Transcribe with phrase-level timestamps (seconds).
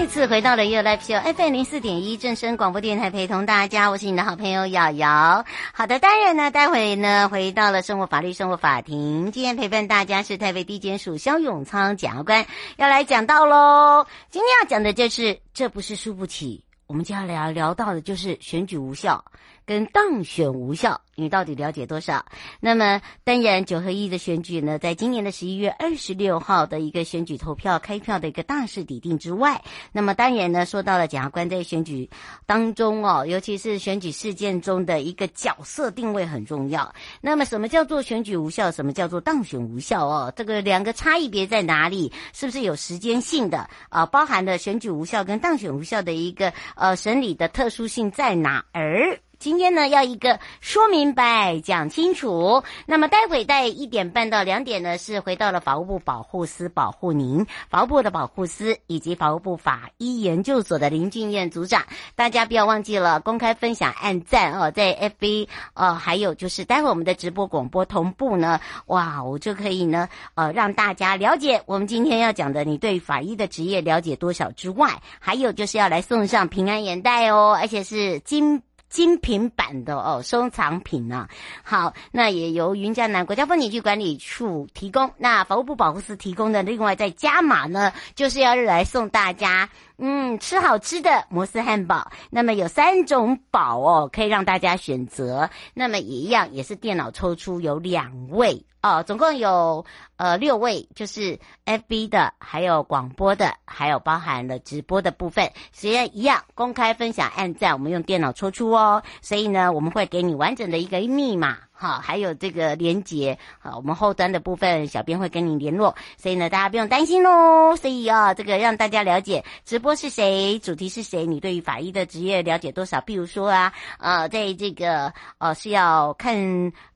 [0.00, 5.44] 再次回到了 You Live Show FM 零四点一正声广播电台，陪同大家，我是你的好朋友瑶瑶。
[5.74, 12.46] 好的，当然呢，待会呢，回到了生活法律生活法庭，今天陪伴大家是台北地检署肖永昌检察官，
[12.78, 14.06] 要来讲到喽。
[14.30, 19.22] 今天要讲的就是，这不是输不起，我们接下来要聊到的就是选举无效。
[19.70, 22.26] 跟当选无效，你到底了解多少？
[22.58, 32.10] 那么当然，九合一的选举呢，在今年的十一月二十六号的一个选举投票开票的一个大势底定之外，那么当然呢，说到了检察官在选举
[32.46, 36.92] 当中哦，尤其是选举事件中的一个角色定位很重要。
[37.20, 38.72] 那么什么叫做选举无效？
[38.72, 40.04] 什么叫做当选无效？
[40.04, 42.12] 哦，这个两个差异别在哪里？
[42.32, 44.04] 是不是有时间性的啊？
[44.04, 49.20] 包含了选举无效跟当选无效的一个呃审理的特殊性在哪儿？
[49.40, 52.62] 今天呢，要一个说明白、讲清楚。
[52.84, 61.82] 那么待会在一点半到两点呢，是回到了法务部保护司保护您，法务部的保护司以及法务部法医研究所的林俊彦组长。
[62.14, 78.62] 大家不要忘记了公开分享、按赞哦，在 FB 呃，还有就是待会我们的直播广播同步呢，哇，我就可以呢，呃，让大家了解我们今天要讲的，你对法医的职业了解多少之外，还有就是要来送上平安眼袋哦，而且是金。
[78.90, 81.28] 精品版的哦，收藏品呢、啊。
[81.62, 85.10] 好，那也由云江南国家风景区管理处提供。
[85.16, 89.70] 那法务部保护司提供的，另外再加码呢，就是要来送大家，
[90.02, 92.10] 嗯，吃好吃的摩斯汉堡。
[92.30, 95.50] 那么有三种宝哦，可以让大家选择。
[95.74, 98.64] 那么也一样，也是电脑抽出有两位。
[98.82, 99.84] 哦，总共有
[100.16, 109.02] 呃六位，就是 FB 的，还有广播的，还有包含了直播的部分，虽然一样公开分享，按赞，我们用电脑抽出哦。
[109.20, 111.58] 所以呢，我们会给你完整的一个密码。
[111.80, 117.74] 好，还有这个连接，好，我们后端的部分，小编会跟你联络，所以呢，大家不用担心喽。
[117.74, 123.00] 所以啊，这个让大家了解直播是谁，主题是谁，你对于法医的职业了解多少？
[123.00, 126.36] 比如说啊，呃，在这个呃是要看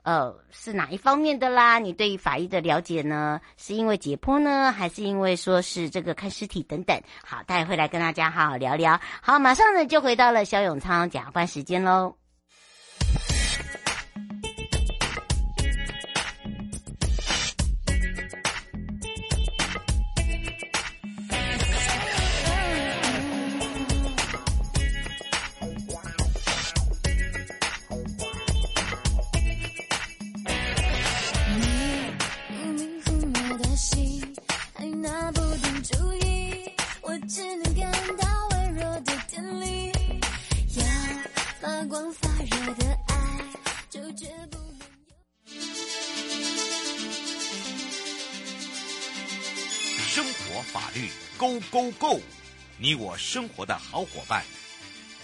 [0.03, 1.79] 呃是哪一方面的啦？
[1.79, 7.01] 你对于法医的了解呢，是因为解剖呢，还是因为说是这个看尸体等等？
[7.25, 9.01] 好，大家会来跟大家好好聊聊。
[9.23, 12.24] 好，马上呢就回到了肖永昌检察官时间喽。
[51.45, 52.21] Go Go Go！
[52.79, 54.43] 你我生活的好伙伴，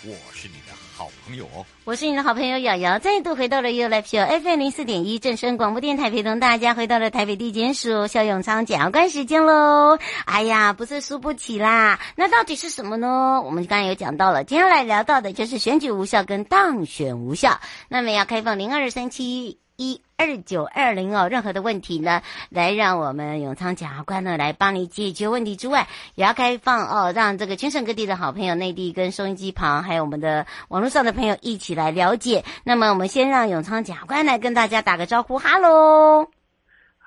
[0.05, 1.49] 我是你的好朋友。
[1.85, 9.99] 我是你的好朋友瑶瑶，再度回到了 You Live Show FM 零四点一正声广播电台，陪同大家回到了台北地检署萧永昌检察官时间喽。
[10.27, 13.41] 哎呀，不是输不起啦，那到底是什么呢？
[13.41, 17.59] 我们刚才有讲到了，接下来聊到的就是选举无效跟当选无效。
[17.89, 22.21] 那么要开放零二三七一二九二零哦，任何的问题呢，
[22.51, 32.45] 来让我们永昌检察官呢来帮你解决问题之外，也要开放哦，让这个全省各地的好朋友、内地跟收音机旁，还有我们的网络上的朋友一起来了解。
[32.65, 36.40] 那么，我们先让永昌检察官来跟大家打个招呼，哈喽。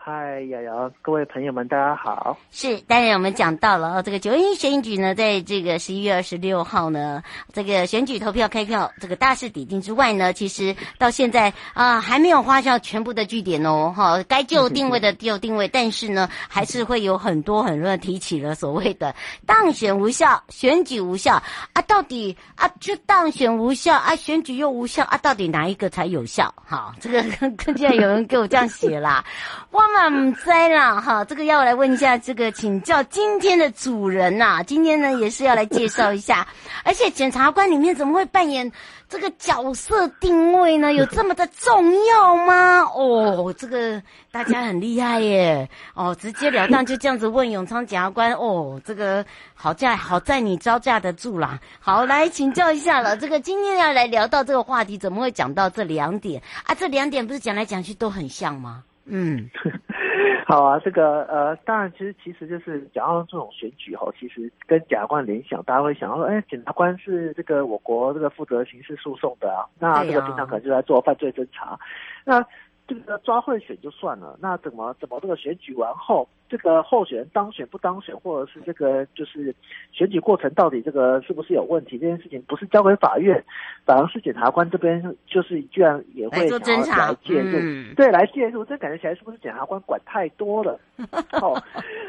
[0.05, 2.37] 嗨，瑶瑶，各位朋友们，大家好。
[2.51, 7.23] 是，当然我们讲到了哦，这个九合一选举呢，在这个十一月二十六号呢，
[7.53, 19.15] 这个选举投票开票，这个大势已定之外呢，其实到现在啊，还没有花销全部的据点哦，哈，该就定位的就定位，但是呢，还是会有很多很多人提起了所谓的
[19.47, 21.41] 当选无效、选举无效
[21.71, 26.53] 啊，到底啊，就当选无效啊，选举又无效啊，到底哪一个才有效？
[26.65, 27.23] 好，这个
[27.55, 29.23] 更加有人给我这样写啦，
[29.71, 29.81] 哇。
[29.93, 36.47] 嘛唔知啦，哈，这个要来问一下，这个请教今天的主人呐、啊，今天呢也是要来介绍一下，
[36.83, 38.69] 而且检察官里面怎么会扮演
[39.07, 40.91] 这个角色定位呢？
[40.93, 42.81] 有这么的重要吗？
[42.95, 44.01] 哦，这个
[44.31, 49.23] 大家很厉害耶，哦，直截了当就这样子问永昌检察官，哦，这个
[49.53, 51.59] 好在好在你招架得住啦。
[51.79, 56.73] 好，来请教一下了，这个今天要来聊到这个话题，怎么会讲到这两点啊？
[56.73, 58.83] 这两点不是讲来讲去都很像吗？
[59.05, 59.49] 嗯，
[60.47, 71.77] 好啊，这个呃，当然，其实其实就是讲到这种选举哈，其实跟检察官联想，大家会想到说，哎，检察官是这个我国这个负责刑事诉讼的啊，那这个平常可能就在做犯罪侦查，
[72.25, 72.45] 那。
[72.87, 79.55] 这个抓贿选就算了，那怎么怎么这个选举完后，这个候选人当选不当选，或者是这个就是
[79.93, 81.97] 选举过程到底这个是不是有问题？
[81.97, 83.41] 这件事情不是交给法院，
[83.85, 90.77] 反而是检察官这边就是居然也会想要来介入， 嗯、对，来介入，这感觉起来是不是检察官管太多了？
[91.41, 91.55] 哦，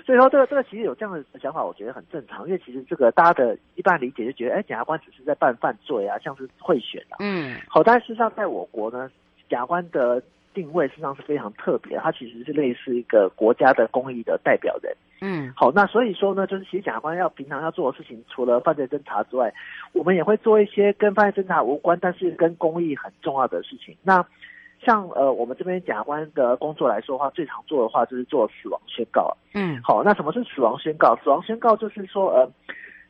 [0.05, 9.09] 所以说这个这个其实有这样的想法，我觉得很正常，因为其实这个大家的一般理解就觉得，哎，检察官只是在办犯罪啊，像是贿选啊，嗯，好，但事实上在我国呢，
[9.49, 10.21] 检察官的。
[10.55, 14.97] 定位实际上是非常特别，它其实是类似一个国家的公益的代表人。
[15.21, 19.53] 嗯，好，那所以说呢，就是其实检察官要平常要做的事情，除了犯罪侦查之外，
[19.93, 23.97] 我们也会做一些跟犯罪侦查无关，但是跟公益很重要的事情。
[24.03, 24.25] 那
[24.85, 29.35] 像呃，我们这边检察官的工作来说的话，最常做的话就是做死亡宣告。
[29.55, 31.17] 嗯，好，那什么是死亡宣告？
[31.25, 32.51] 死亡宣告就是说，呃，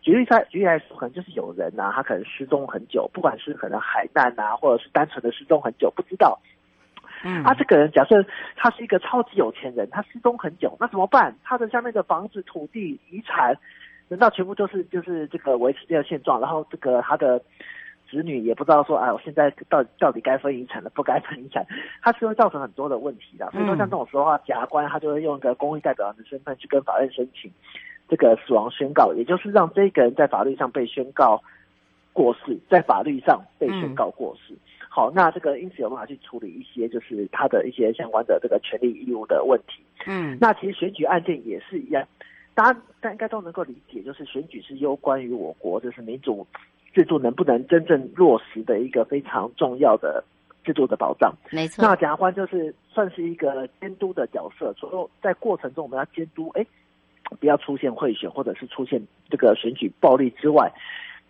[0.01, 6.39] 举例在举例来说，可能就是有人啊，他可能失踪很久，不管是可能海难啊，或者是单纯的失踪很久，不知道。
[7.25, 8.25] 嗯，他这个人假设
[8.55, 11.35] 他是一个超级有钱人，他失踪很久，那怎么办？
[11.43, 13.57] 他的下面的房子、土地、遗产，
[14.09, 16.39] 难道全部就是就是这个维持这个现状？
[16.39, 17.39] 然后这个他的
[18.11, 21.67] 子女也不知道说，哎，我现在到到底该分遗产了，不该分遗产？
[22.03, 23.51] 他是会造成很多的问题的。
[23.53, 27.51] 所以说，像这种时候的话，检察官他就会用一个公益代表人的身份去跟法院申请
[28.07, 31.43] 这个死亡宣告，也就是让这个人在法律上被宣告
[32.13, 34.55] 过世，在法律上被宣告过世。
[34.97, 39.83] 好，那这个因此有办法去处理一些，就是他的一些相关的这个权利义务的问题。
[40.07, 42.07] 嗯，那其实选举案件也是一样，
[42.55, 46.47] 大家大家应该都能够理解，就是选举是攸关于我国就是民主
[46.93, 50.23] 制度能不能真正落实的一个非常重要的
[50.63, 51.35] 制度的保障。
[51.51, 56.65] 没错，那检察官就是算是一个监督的角色，除了在过程中我们要监督，哎，
[57.41, 60.73] 不要出现贿选或者是出现这个选举暴力之外。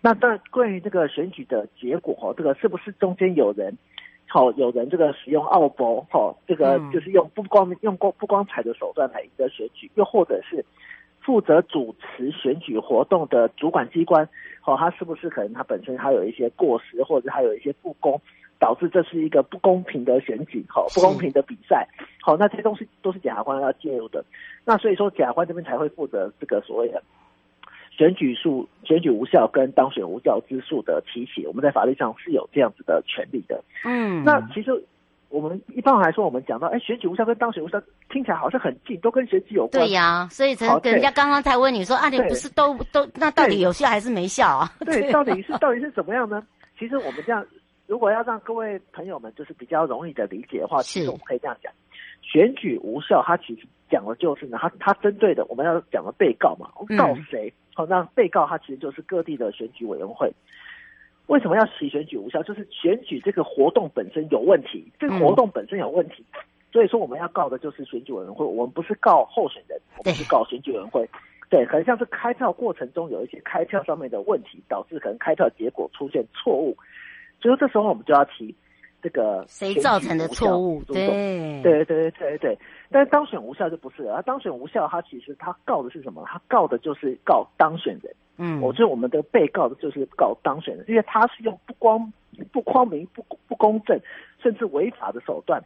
[0.04, 3.74] 那但，关于这个选举的结果，哈，这个是不是中间有人，
[4.28, 10.62] 好，有人这个使用奥博，哈，这个就是用不光用过不光彩的手段来赢得选举，又或者是
[11.22, 14.28] 负责主持选举活动的主管机关，
[14.60, 18.20] 好，他是不是可能他本身他有一些过失，或者他有一些不公，
[18.58, 21.88] 导致这是一个不公平的选举，好，不公平的比赛，
[22.20, 24.22] 好，那这些东西都是检察官要介入的，
[24.66, 27.02] 那所以说检察官这边才会负责这个所谓的。
[27.96, 33.62] 选举数、选举无效跟当选无效之诉的提起，我们在法律上是有这样子的权利的。
[33.84, 34.70] 嗯，那其实
[35.28, 37.80] 我们一般来说，我们讲到，哎，选举无效跟当选无效
[38.10, 39.84] 听起来好像很近，都跟选举有关。
[39.84, 44.72] 对呀，所以跟人家刚刚才问你说，啊，你不是都都那到底有效还是没效啊？
[44.84, 46.44] 对， 到底是到底是怎么样呢？
[46.78, 47.46] 其实我们这样，
[47.86, 51.72] 如果要让各位朋友们就是比较容易的理解的话，其实我们可以这样讲：
[52.22, 57.52] 选举无效，它其实讲的就是呢，它它针对的我们要讲的被告嘛，告谁？
[57.74, 60.32] 好，那被告他其实就是各地的选举委员会。
[61.26, 62.42] 为什么要提选举无效？
[62.42, 66.24] 就是选举这个活动本身有问题，这个活动本身有问题，
[66.70, 68.44] 所以说我们要告的就是选举委员会。
[68.44, 71.08] 我们不是告候选人，我们是告选举委员会。
[71.50, 76.76] 对，可能像是开票过程中有一些开票上面的问题，导致可能开票结果出现错误，
[77.40, 78.54] 所以说这时候我们就要提。
[79.04, 80.82] 这个谁造成的错误？
[80.84, 81.06] 对
[81.62, 82.58] 对对对对对，
[82.90, 84.22] 但是当选无效就不是了。
[84.22, 86.24] 当选无效，他其实他告的是什么？
[86.26, 88.14] 他告的就是告当选人。
[88.38, 92.10] 嗯，我觉得我们的被告的就是告当选人，因为他是用不光
[92.50, 94.00] 不光明、不不公正，
[94.42, 95.62] 甚至违法的手段，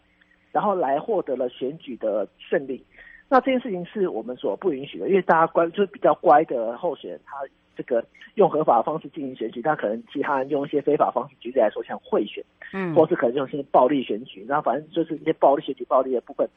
[0.51, 2.85] 然后来获得了选举的胜利。
[3.29, 7.37] 那这件事情是我们所不允许的，因为大家乖，就是比较乖的候选人，他。
[7.79, 8.05] 这个
[8.35, 16.49] 用合法的方式进行选举，他可能其他人用一些非法方式，举例来说，像贿选，嗯，或是可能用一些暴力选举，然后反正就是一些暴力选举、暴力的部分，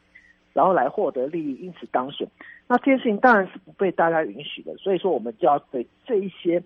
[0.52, 2.28] 然后来获得利益，因此当选。
[2.68, 6.64] 那这件事情当然是不被大家允许的，所以说我们就要对这一些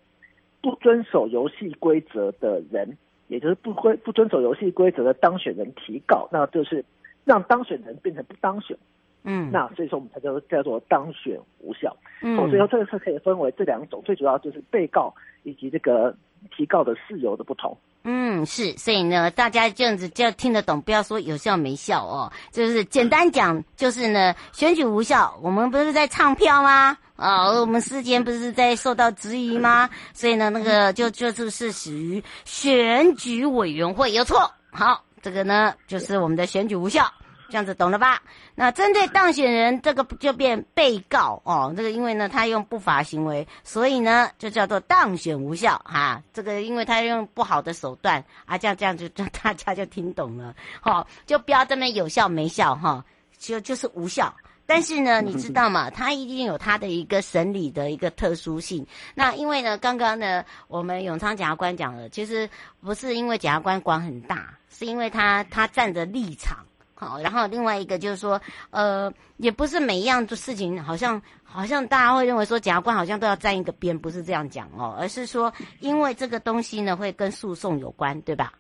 [0.62, 2.98] 不遵守游戏规则的人，
[3.28, 6.86] 也就是不规不遵守游戏规则的当选人提告，那就是
[7.26, 8.78] 让当选人变成不当选。
[9.26, 11.96] 嗯，那所以说我们才叫叫做当选无效。
[12.22, 15.14] 嗯，所以说这个是可以分为这两种，最主要就是被告
[15.44, 16.16] 以及这个
[16.56, 17.78] 提告的事由的不同。
[18.04, 22.32] 嗯，是，所以呢，大家这样子就要听得懂，不要说有效没效哦。
[22.52, 26.96] 就是简单讲，就是呢，选举无效，我们不是在唱票吗？
[27.16, 29.90] 啊、哦，我们之间不是在受到质疑吗？
[30.14, 34.52] 所以呢，那个就就是是属于选举委员会有错。
[34.72, 37.06] 好，这个呢就是我们的选举无效。
[37.50, 38.22] 这样子懂了吧？
[38.56, 41.74] 那针对当选人，这个就变被告哦。
[41.76, 46.24] 这个因为呢，他用不法行为，所以呢，就叫做当选无效哈、啊。
[46.34, 50.56] 这个因为他用不好的手段啊，这样这样就就大家就听懂了。
[50.82, 53.06] 好、哦，就不要这么有效没效哈、哦，
[53.38, 54.34] 就就是无效。
[54.68, 55.92] 但是呢，你知道吗？
[55.92, 58.84] 他一定有他的一个审理的一个特殊性。
[59.14, 62.50] 那因为呢，刚刚呢，我们永昌检察官讲了，其实
[62.82, 66.66] 不是因为检察官管很大，是因为他他站的立场。
[66.96, 78.54] 好，然后另外一个就是说，呃，也不是每一样的事情，好像好像大家会认为说检察官好像都要站一个边，不是这样讲哦，而是说，因为这个东西呢会跟诉讼有关，对吧？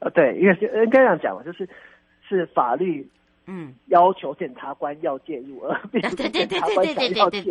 [0.00, 1.68] 呃，对，应该是应该这样讲，就是
[2.28, 3.10] 是法律。
[3.46, 7.44] 嗯，要求检察官要介入，而 并不是检察官想要介入。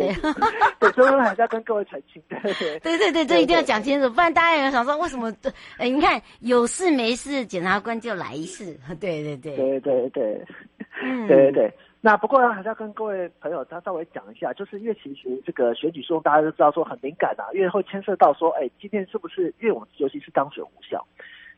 [0.79, 2.21] 对，所以还是要跟各位澄清。
[2.29, 5.31] 对对 对对对，这一定要讲清楚，不然大家有想说为什么？
[5.77, 8.77] 哎，你看有事没事，检察官就来一次。
[9.00, 10.45] 对对对对对对，
[11.03, 11.74] 嗯，对对对。
[12.03, 21.05] 那不过呢，还是要跟各位朋友他稍微讲一下，就是因为其实这个选举诉讼大家都知道说很敏感啊，因为会牵涉到说，哎，今天是不是因为我们尤其是当选无效。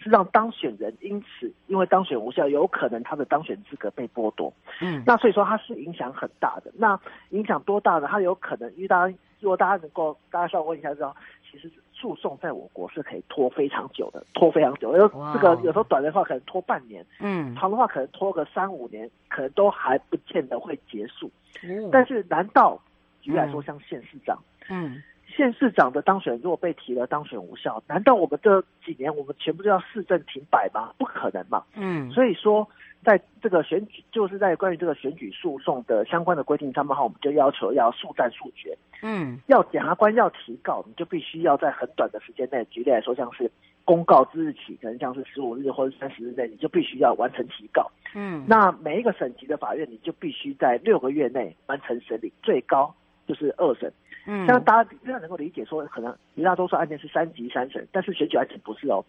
[0.03, 4.53] 是让当选人因此因为当选无效，有可能他的当选资格被剥夺。
[4.81, 6.71] 嗯，那所以说它是影响很大的。
[6.75, 8.07] 那影响多大呢？
[8.11, 11.15] 它有可能，因为大家如果大家能够，大家稍微问一下，知道
[11.49, 14.95] 其实诉讼在我国是可以拖非常久的，拖非常久。
[14.95, 21.31] 因为这个有时候短的话可能拖半年，嗯，长的话可能拖个三五年，可能都还不见得会结束。
[21.63, 22.77] 嗯，但是难道
[23.21, 24.37] 举例来说，像县市长，
[24.69, 24.93] 嗯。
[24.95, 25.03] 嗯
[25.35, 30.93] 县市长的当选如果被提了当选无效，难道我们这几年我们全部都要市政停摆吗？
[30.97, 31.63] 不可能嘛。
[31.75, 32.67] 嗯，所以说
[33.03, 38.77] 在这个选举，就是在关于这个选举诉讼的相关的规定上面，哈，我们就要求要速战速决。
[39.01, 43.51] 嗯，要检察官要提告，你就必须要在很短的时间内，举例来说，像是
[43.83, 47.91] 公告之日起，可能像是十五日或者三十日内，你就必须要完成提告。
[48.15, 52.93] 嗯，那每一个省级的法院，你就必须在六个月内完成审理，最高
[53.27, 53.91] 就是二审。
[54.25, 59.03] 嗯，像大家非常能够理解说，可能绝大多数案件是三级三审，但是选举案件不是哦，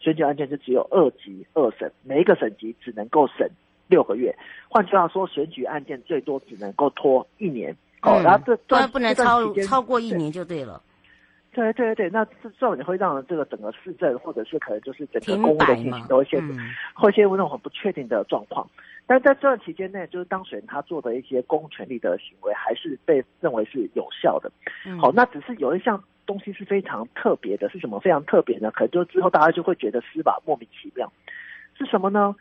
[0.00, 3.50] 选举案件就只有二级二审，每一个省级只能够审
[3.88, 4.34] 六个月。
[4.68, 7.76] 换句话说，选举案件最多只能够拖一年。
[8.00, 10.80] 嗯、哦，然后这这不能超超过一年就对了。
[11.52, 16.52] 对对对，那这这种会让这个整个市政或者是可能就是整个公务的进行都会陷入
[16.94, 18.68] 会陷入那种很不确定的状况。
[19.06, 24.50] 但在这段期间内，就是当选人他做的一些公共权力的行为，还是被认为是有效的。
[24.86, 28.70] 嗯、好，那只是有一项东西是非常特别的，是什么非常特别呢？
[28.70, 31.12] 可能就之后大家就会觉得司法莫名其妙，
[31.76, 32.34] 是什么呢？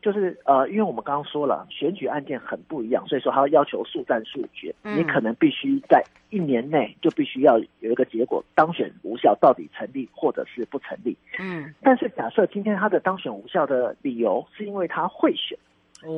[0.00, 11.14] 就是呃，因为我们刚刚说了，选举案件很不一样，所以说他要要求速战速决，嗯、你可能必须在一年内就必须要有一个结果，当选无效到底成立或者是不成立。
[11.38, 15.58] 嗯，但是假设今天他的当选无效的理由是因为他贿选。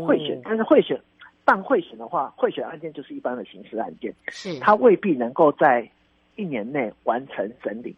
[0.06, 1.00] 贿选，但是贿选
[1.44, 4.58] 办贿选的话，贿选案件就是一般的刑事案件，是。
[4.60, 5.88] 他未必能够在
[6.36, 7.94] 一年内完成审理，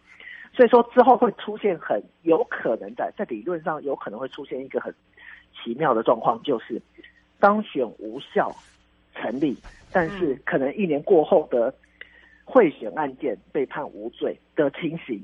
[0.55, 4.95] 所以说之后会出现很有可能在在理论上有可能会出现一个很
[5.53, 6.81] 奇妙的状况，就是
[7.39, 8.51] 当选无效
[9.15, 9.57] 成立，
[9.93, 11.73] 但是可能一年过后的
[12.45, 15.23] 贿选案件被判无罪的情形，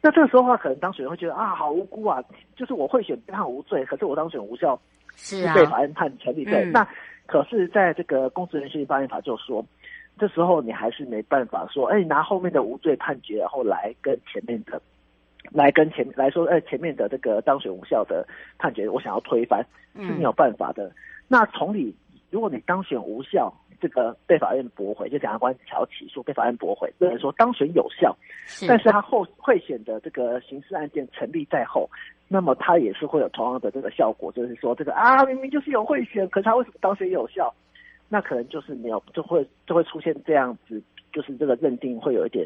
[0.00, 2.22] 那这个时候的话，可能当选人会觉得啊，好无辜啊，
[2.54, 4.80] 就是我贿选被判无罪，可是我当选无效。
[5.16, 5.54] 是啊。
[5.54, 6.86] 被法院判成立罪，嗯、那
[7.26, 9.64] 可是在这个公职人事法院法就说，
[10.18, 14.80] 这时候你还是没办法说，哎，拿后面的无罪判决，然后来跟前面的，
[15.50, 18.26] 来跟前来说，哎，前面的这个当选无效的
[18.58, 20.86] 判决，我想要推翻是没有办法的。
[20.86, 20.92] 嗯、
[21.28, 21.94] 那同理，
[22.30, 28.16] 如果你当选无效，这个被法院驳回，就检察官想要起诉被法院驳回，认为说当选有效，
[28.46, 31.88] 是但是他后贿选的这个刑事案件成立在后。
[32.28, 37.54] 那么他也是会有同样的这个效果，就是说这个啊，明明就是有贿选，可是他为什么当选有效？
[38.08, 42.44] 那可能就是没有，就会就会出现这样子，就是这个认定会有一点。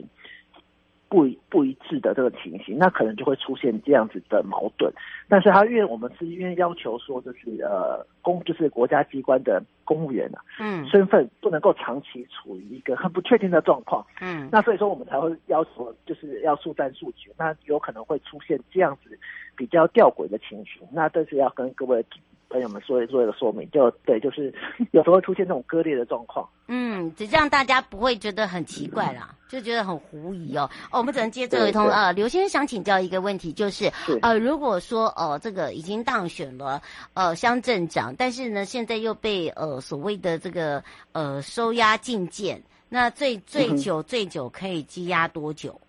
[1.11, 4.91] 不一不一致的这个情形，那可能就会出现这样子的矛盾。
[5.29, 19.19] 但是他因为我们是因为要求说，就是呃公就是国家机关的公务员啊，嗯，身份不能够长期处于一个很不确定的状况，嗯，那所以说我们才会要求就是要速战速决，那有可能会出现这样子
[19.57, 20.87] 比较吊诡的情形。
[20.93, 22.05] 那这是要跟各位
[22.51, 24.53] 朋友们说做一个说明，就对，就是
[24.91, 26.47] 有时候会出现这种割裂的状况。
[26.67, 30.69] 嗯，只让大家不会觉得很奇怪啦，就觉得很狐疑哦。
[30.91, 32.13] 哦，我们只能接最后一通啊。
[32.13, 33.91] 刘先生想请教一个问题，就是
[34.21, 36.83] 呃，如果说哦、呃，这个已经当选了
[37.15, 45.81] 呃乡镇长，但是呢，现在又被呃所谓的这个呃收押禁见，那最最久最久可以羁押多久？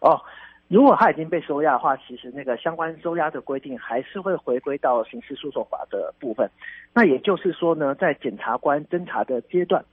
[0.00, 0.20] 哦。
[0.74, 6.50] 如果他已经被收押的话，其实那个相关收押的规定还是会回归到刑事诉讼法的部分。
[6.92, 9.84] 那也就是说呢，在检察官侦查的阶段，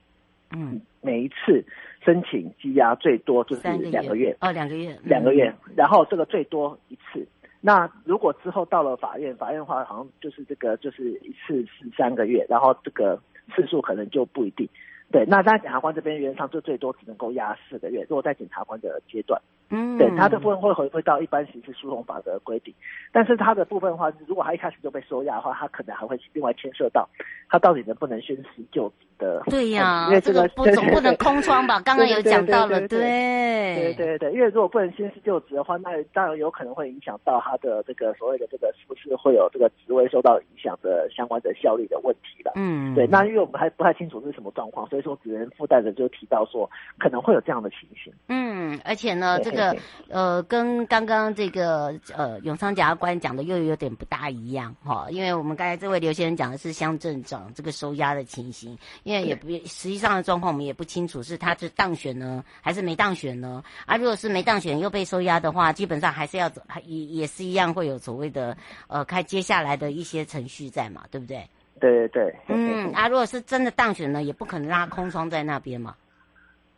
[0.50, 1.63] 嗯，每一次
[2.03, 3.61] 申请羁押最多就是
[3.91, 5.53] 两个月哦，两个月，两个月。
[5.75, 7.27] 然后这个最多一次。
[7.59, 13.21] 那如果之后到了法院，法院的话好像就是这个就是一次是三个月，然后这个
[13.55, 14.67] 次数可能就不一定。
[15.11, 18.01] 对，那在检察官这边原则上就最多只能够押四个月。
[18.09, 19.39] 如果在检察官的阶段。
[19.72, 22.74] 嗯，对，他的部分会回归到一般刑事诉讼法的规定，
[23.12, 27.10] 但是他的部分的话，如果他一开始就被收押的话，他可能还会另外牵涉到
[27.50, 29.42] 他到底能不能宣誓就职的。
[29.50, 31.80] 对呀、啊，因为这个不总不能空窗吧？
[31.80, 42.51] 刚刚有讲到了，对对对，对对对，因为如果不能宣誓就职的话，那当然有可能会影响到他的这个所谓的这个是不是会有这个职位受到影响的相关的效力的问题了。
[42.56, 48.12] 嗯，对，那因为我们还不太清楚是什么状况，所以说只能附带着就提到说可能会有这样的情形。
[48.28, 49.61] 嗯，而且呢，这个。
[50.10, 63.63] 呃，跟刚刚这个呃永昌检察官讲的又有点不大一样哈，因为我们刚才这位刘先生讲的是乡镇长这个收押的情形，因为也不实际上的状况我们也不清楚是他是当选呢还是没当选呢？
[63.86, 71.48] 啊，如果是没当选又被收押的话，基本上还是要走，也也是一样会有所谓的呃开接下来的一些程序在嘛，对不对？
[71.80, 72.36] 对对对。
[72.48, 75.96] 嗯，啊，如果是真的当选呢，也不可能拉空窗在那边嘛，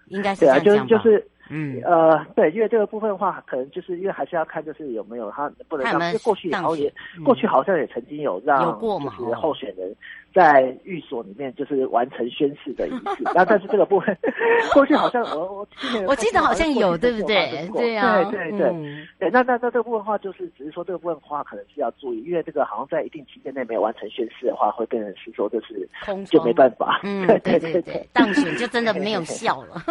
[0.08, 0.86] 应该是这样讲吧？
[0.88, 9.94] 就是嗯，呃，对，因为这个部分的话，可能就是因为还是要看，就是有没有他不能让，因为过去好也、嗯，过去好像也曾经有让，就是候选人。
[10.34, 14.18] 在寓所里面就是完成宣誓的仪式，然后 但是这个部分
[14.74, 15.68] 过去好像我我
[16.08, 17.70] 我记得好像有对不对？
[17.74, 19.30] 对啊，对对对、嗯、对。
[19.30, 25.88] 那那那这个部分的话，就是只是说这个部分的话，可能是要注意，因为这个好像在一定期间内没有完成宣誓的话，会变成是说就是
[26.26, 27.00] 就没办法。
[27.04, 29.82] 嗯， 对对对对，当选就真的没有效了。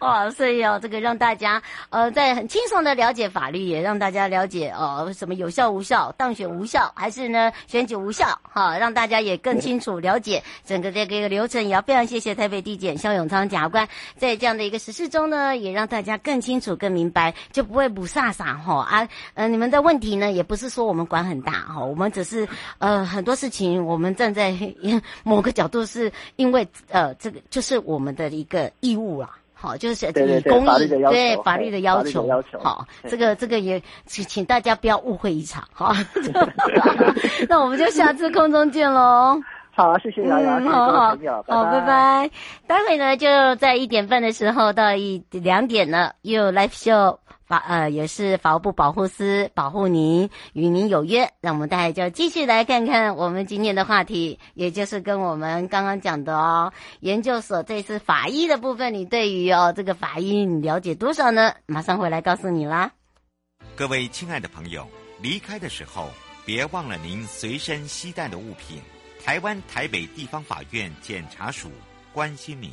[0.00, 8.26] 哇，所以哦，这个让大家呃在很轻松的了解法律，也让大家了解呃什么有效无效，当选无效还是呢选举无效。
[8.56, 13.86] 好，让大家也更清楚了解整个这个一个流程，也要非常谢谢台北地检肖永昌检察官。
[14.16, 24.56] 在这样的一个实事中呢，也让大家更清楚、更明白，就不会雾煞煞哈啊，呃，你们的问题呢，也不是说我们管很大哈，我们只是呃很多事情，我们站在
[25.22, 29.36] 某个角度，是因为呃这个就是我们的一个义务啦。
[29.66, 32.28] 好，就是以公益对法律的要求，
[32.62, 35.92] 好，这个这个也请请大家不要误会一场，好，
[37.48, 39.40] 那我们就下次空中见喽。
[39.74, 42.30] 好，谢谢瑶瑶，好好好，拜拜。
[42.68, 47.18] 待会呢，就在一点半的时候到一两点呢，又有 live show。
[47.46, 51.30] 法呃也是法务部保护司保护您，与您有约。
[51.40, 61.54] 让我们大家就继续来看看我们今天的话题，也就是跟我们刚刚讲的哦，研究所这次法医的部分，你对于哦这个法医你了解多少呢？
[61.66, 62.90] 马上回来告诉你啦。
[63.76, 64.86] 各位亲爱的朋友，
[65.22, 66.10] 离开的时候
[66.44, 68.80] 别忘了您随身携带的物品。
[69.24, 71.68] 台湾台北地方法院检察署
[72.12, 72.70] 关心您。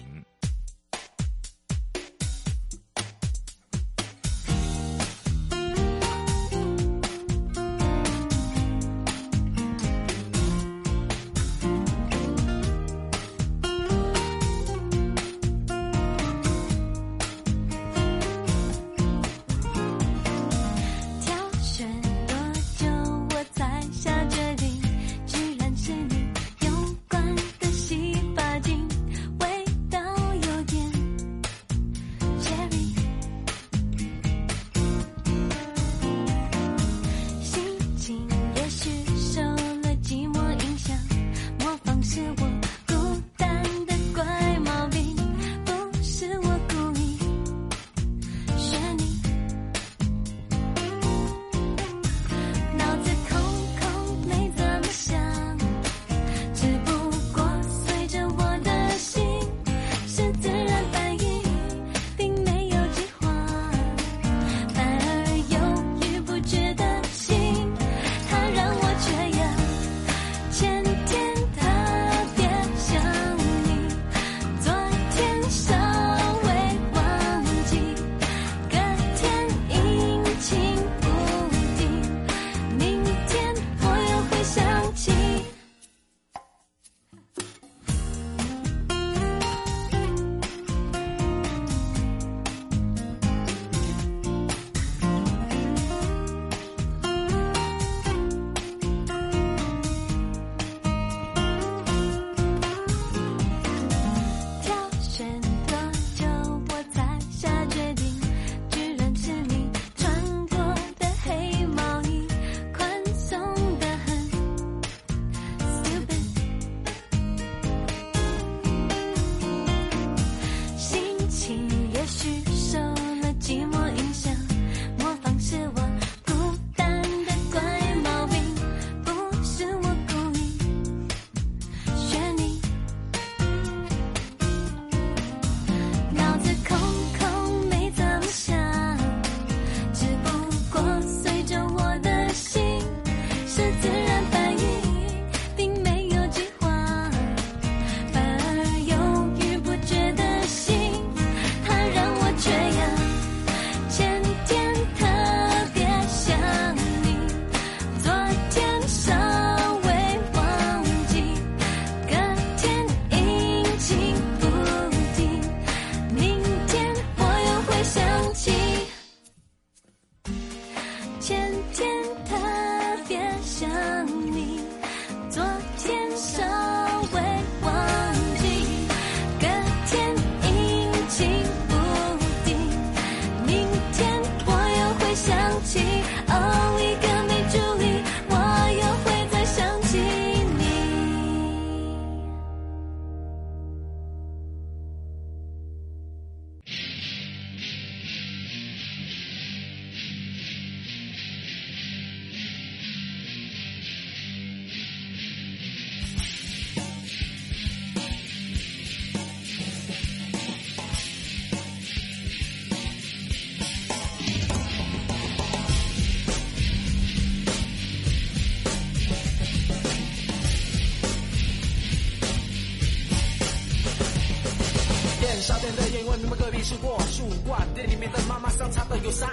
[226.63, 229.29] 你们隔壁是过数万店里面的妈妈桑擦的有三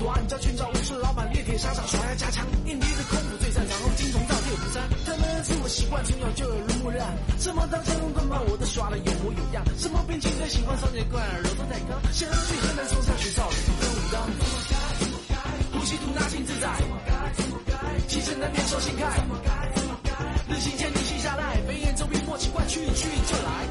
[0.00, 4.82] 段，叫寻找无数老板练铁沙场耍加强，印尼的功夫最擅长，后金虫造就不山。
[5.06, 7.06] 他们是我习惯从小就耳濡目染，
[7.38, 15.34] 什么刀剑棍棒我都耍的有模有样，什么兵器最喜欢双截棍，柔中带刚，先去河南嵩山学少林跟武当，怎么改怎么改，
[15.70, 17.78] 呼吸吐纳心自在，怎么改怎么改，
[18.10, 20.10] 气沉丹田手心开，怎么改怎么改，
[20.50, 23.70] 日行千里心下来，飞檐走壁莫奇怪，去去就来，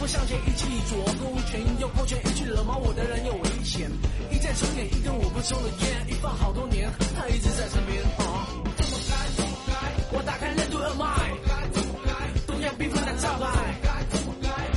[0.00, 3.90] 我，向前一起左勾拳右勾拳，一句惹毛我的人有危险，
[4.30, 9.72] 一再重演一根我不抽的烟，一放好多年，他一直在身边，啊，怎么改怎么改，
[10.12, 12.10] 我打开任督二脉，怎么改怎么改，
[12.46, 13.74] 东亚缤纷的招牌，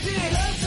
[0.00, 0.59] 武之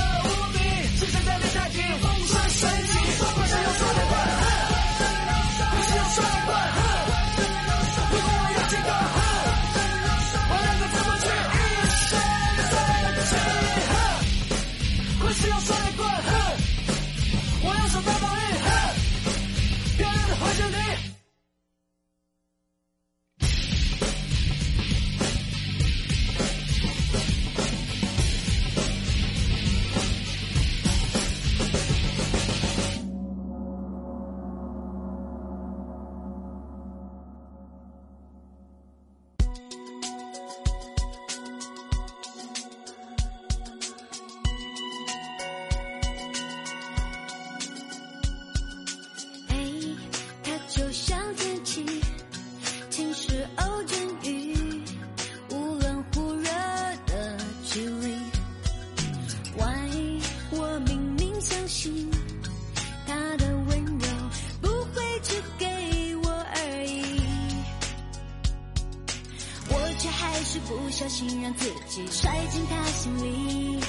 [71.13, 73.80] 心让自己摔进他心里。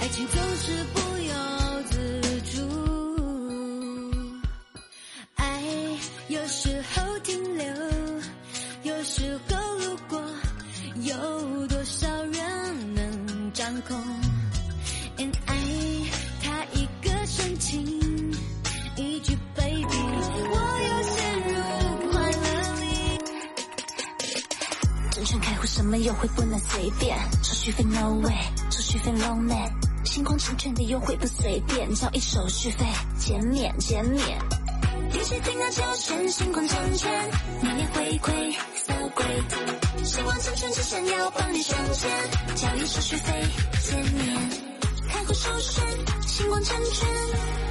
[0.00, 0.84] 爱情总是
[27.62, 28.34] 续费 no way，
[28.72, 29.70] 手续费 long man，
[30.04, 32.84] 星光成全的优惠不随便，交易手续费
[33.16, 34.20] 减免减免。
[35.12, 38.52] 电信听到就选星光成全，年年回馈
[38.84, 42.10] so great，星光成全只想要帮你省钱，
[42.56, 43.46] 交易手续费
[43.80, 44.50] 减免，
[45.08, 45.84] 开户首选
[46.26, 47.61] 星光成全。